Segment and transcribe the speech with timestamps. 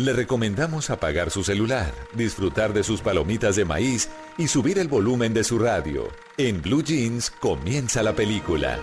[0.00, 5.34] Le recomendamos apagar su celular, disfrutar de sus palomitas de maíz y subir el volumen
[5.34, 6.08] de su radio.
[6.38, 8.78] En Blue Jeans comienza la película.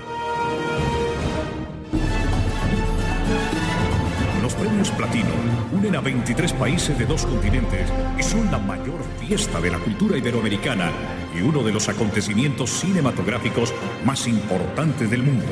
[4.43, 5.31] Los premios Platino
[5.71, 10.19] unen a 23 países de dos continentes y son la mayor fiesta de la cultura
[10.19, 10.91] iberoamericana
[11.35, 13.73] y uno de los acontecimientos cinematográficos
[14.05, 15.47] más importantes del mundo.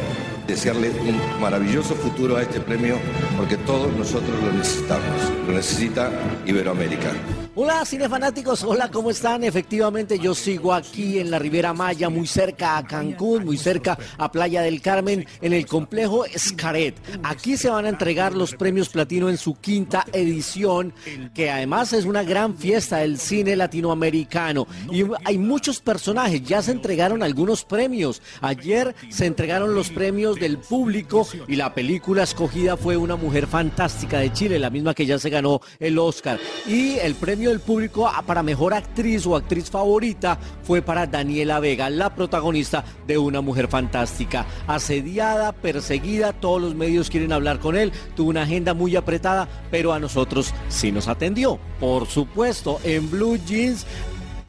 [0.47, 2.97] Desearle un maravilloso futuro a este premio
[3.37, 5.31] porque todos nosotros lo necesitamos.
[5.47, 6.11] Lo necesita
[6.45, 7.11] Iberoamérica.
[7.57, 9.45] Hola cinefanáticos, hola, ¿cómo están?
[9.45, 14.29] Efectivamente yo sigo aquí en la Ribera Maya, muy cerca a Cancún, muy cerca a
[14.29, 16.97] Playa del Carmen, en el complejo Escaret.
[17.23, 20.93] Aquí se van a entregar los premios platino en su quinta edición,
[21.33, 24.67] que además es una gran fiesta del cine latinoamericano.
[24.91, 28.21] Y hay muchos personajes, ya se entregaron algunos premios.
[28.41, 34.19] Ayer se entregaron los premios del público y la película escogida fue Una Mujer Fantástica
[34.19, 36.39] de Chile, la misma que ya se ganó el Oscar.
[36.67, 41.89] Y el premio del público para mejor actriz o actriz favorita fue para Daniela Vega,
[41.89, 44.45] la protagonista de Una Mujer Fantástica.
[44.67, 49.93] Asediada, perseguida, todos los medios quieren hablar con él, tuvo una agenda muy apretada, pero
[49.93, 51.59] a nosotros sí nos atendió.
[51.79, 53.85] Por supuesto, en Blue Jeans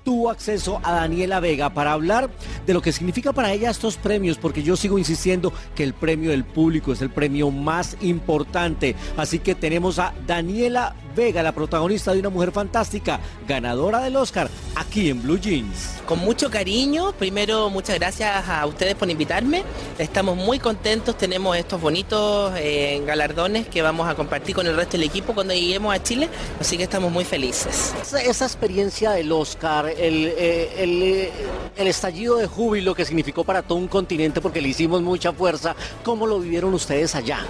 [0.07, 2.31] tuvo acceso a Daniela Vega para hablar
[2.65, 6.31] de lo que significa para ella estos premios, porque yo sigo insistiendo que el premio
[6.31, 8.95] del público es el premio más importante.
[9.17, 14.51] Así que tenemos a Daniela Vega, la protagonista de Una Mujer Fantástica, ganadora del Oscar,
[14.75, 16.03] aquí en Blue Jeans.
[16.05, 19.65] Con mucho cariño, primero muchas gracias a ustedes por invitarme.
[19.99, 24.99] Estamos muy contentos, tenemos estos bonitos eh, galardones que vamos a compartir con el resto
[24.99, 26.29] del equipo cuando lleguemos a Chile,
[26.61, 27.95] así que estamos muy felices.
[28.01, 31.33] Esa, esa experiencia del Oscar, el, eh, el, eh,
[31.79, 35.75] el estallido de júbilo que significó para todo un continente porque le hicimos mucha fuerza,
[36.05, 37.41] ¿cómo lo vivieron ustedes allá?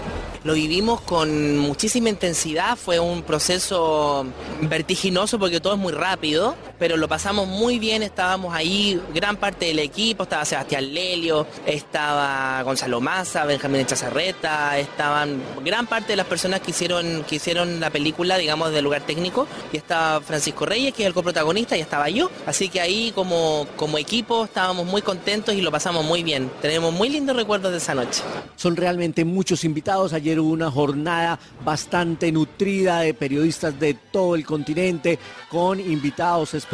[0.46, 4.24] Lo vivimos con muchísima intensidad, fue un proceso
[4.60, 9.66] vertiginoso porque todo es muy rápido, pero lo pasamos muy bien, estábamos ahí, gran parte
[9.66, 16.26] del equipo, estaba Sebastián Lelio, estaba Gonzalo Maza, Benjamín Echazarreta, estaban gran parte de las
[16.26, 20.94] personas que hicieron, que hicieron la película, digamos, del lugar técnico, y estaba Francisco Reyes,
[20.94, 25.02] que es el coprotagonista, y estaba yo, así que ahí como, como equipo estábamos muy
[25.02, 28.22] contentos y lo pasamos muy bien, tenemos muy lindos recuerdos de esa noche.
[28.56, 34.44] Son realmente muchos invitados, ayer hubo una jornada bastante nutrida de periodistas de todo el
[34.44, 35.18] continente,
[35.50, 36.65] con invitados especiales,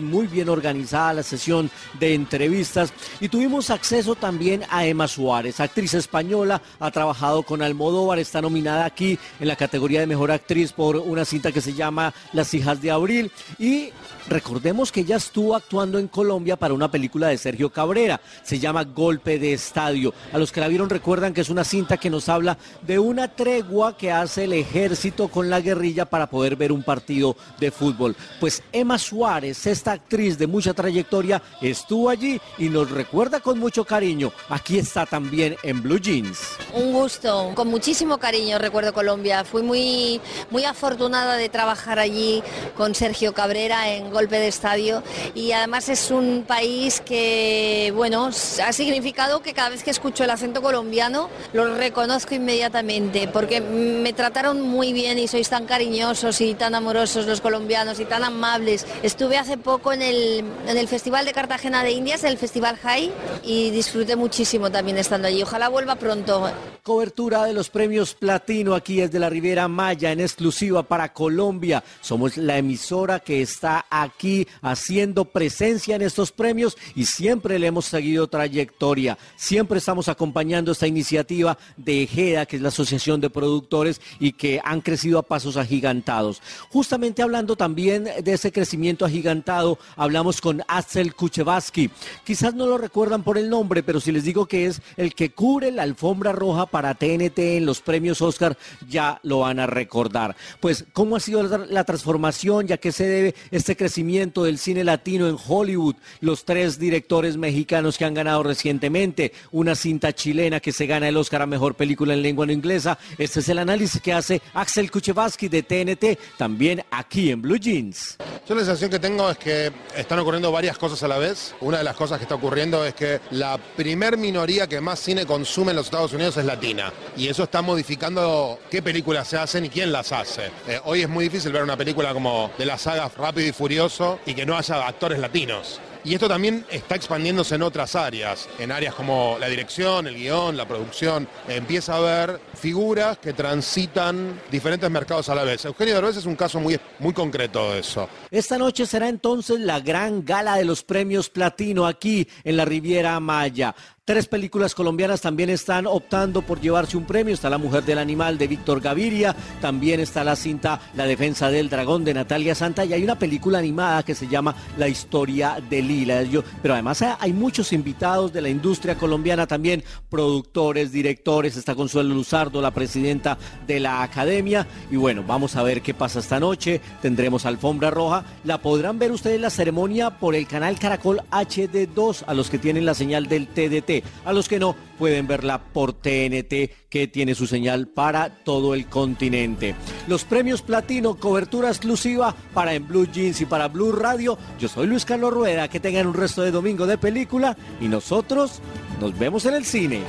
[0.00, 5.94] muy bien organizada la sesión de entrevistas y tuvimos acceso también a Emma Suárez, actriz
[5.94, 10.96] española, ha trabajado con Almodóvar, está nominada aquí en la categoría de mejor actriz por
[10.96, 13.90] una cinta que se llama Las hijas de abril y
[14.28, 18.84] recordemos que ella estuvo actuando en Colombia para una película de Sergio Cabrera, se llama
[18.84, 20.12] Golpe de Estadio.
[20.32, 23.28] A los que la vieron recuerdan que es una cinta que nos habla de una
[23.28, 28.16] tregua que hace el ejército con la guerrilla para poder ver un partido de fútbol.
[28.40, 33.84] Pues Emma Suárez, esta actriz de mucha trayectoria, estuvo allí y nos recuerda con mucho
[33.84, 34.30] cariño.
[34.48, 36.38] Aquí está también en Blue Jeans.
[36.72, 39.44] Un gusto, con muchísimo cariño recuerdo Colombia.
[39.44, 40.20] Fui muy,
[40.50, 42.40] muy afortunada de trabajar allí
[42.76, 45.02] con Sergio Cabrera en Golpe de Estadio
[45.34, 48.26] y además es un país que, bueno,
[48.64, 54.12] ha significado que cada vez que escucho el acento colombiano lo reconozco inmediatamente porque me
[54.12, 58.86] trataron muy bien y sois tan cariñosos y tan amorosos los colombianos y tan amables.
[59.16, 63.10] Estuve hace poco en el, en el Festival de Cartagena de Indias, el Festival High,
[63.44, 65.42] y disfruté muchísimo también estando allí.
[65.42, 66.50] Ojalá vuelva pronto.
[66.86, 71.82] Cobertura de los premios Platino aquí desde la Riviera Maya en exclusiva para Colombia.
[72.00, 77.86] Somos la emisora que está aquí haciendo presencia en estos premios y siempre le hemos
[77.86, 79.18] seguido trayectoria.
[79.34, 84.60] Siempre estamos acompañando esta iniciativa de EJEDA, que es la Asociación de Productores y que
[84.62, 86.40] han crecido a pasos agigantados.
[86.70, 91.90] Justamente hablando también de ese crecimiento agigantado, hablamos con Axel Kuchevaski.
[92.22, 95.30] Quizás no lo recuerdan por el nombre, pero si les digo que es el que
[95.30, 98.56] cubre la alfombra roja para TNT en los premios Oscar,
[98.88, 100.36] ya lo van a recordar.
[100.60, 102.66] Pues, ¿cómo ha sido la transformación?
[102.66, 105.96] ¿Ya que se debe este crecimiento del cine latino en Hollywood?
[106.20, 111.16] Los tres directores mexicanos que han ganado recientemente, una cinta chilena que se gana el
[111.16, 112.98] Oscar a Mejor Película en Lengua no Inglesa.
[113.18, 118.16] Este es el análisis que hace Axel Kuchevaski de TNT, también aquí en Blue Jeans.
[118.48, 121.52] Yo la sensación que tengo es que están ocurriendo varias cosas a la vez.
[121.60, 125.26] Una de las cosas que está ocurriendo es que la primer minoría que más cine
[125.26, 126.92] consume en los Estados Unidos es latina.
[127.16, 130.52] Y eso está modificando qué películas se hacen y quién las hace.
[130.68, 134.20] Eh, hoy es muy difícil ver una película como de la saga Rápido y Furioso
[134.24, 135.80] y que no haya actores latinos.
[136.06, 140.56] Y esto también está expandiéndose en otras áreas, en áreas como la dirección, el guion,
[140.56, 141.26] la producción.
[141.48, 145.64] Empieza a haber figuras que transitan diferentes mercados a la vez.
[145.64, 148.08] Eugenio Derbez es un caso muy, muy concreto de eso.
[148.30, 153.18] Esta noche será entonces la gran gala de los premios platino aquí en la Riviera
[153.18, 153.74] Maya.
[154.06, 157.34] Tres películas colombianas también están optando por llevarse un premio.
[157.34, 161.68] Está La Mujer del Animal de Víctor Gaviria, también está la cinta La Defensa del
[161.68, 165.82] Dragón de Natalia Santa y hay una película animada que se llama La Historia de
[165.82, 166.22] Lila.
[166.22, 171.56] Yo, pero además hay muchos invitados de la industria colombiana también, productores, directores.
[171.56, 173.36] Está Consuelo Luzardo, la presidenta
[173.66, 174.68] de la Academia.
[174.88, 176.80] Y bueno, vamos a ver qué pasa esta noche.
[177.02, 178.24] Tendremos alfombra roja.
[178.44, 182.86] La podrán ver ustedes la ceremonia por el canal Caracol HD2 a los que tienen
[182.86, 183.95] la señal del TDT.
[184.24, 188.86] A los que no, pueden verla por TNT, que tiene su señal para todo el
[188.86, 189.74] continente.
[190.06, 194.38] Los premios Platino, cobertura exclusiva para En Blue Jeans y para Blue Radio.
[194.58, 198.60] Yo soy Luis Carlos Rueda, que tengan un resto de domingo de película y nosotros
[199.00, 200.00] nos vemos en el cine.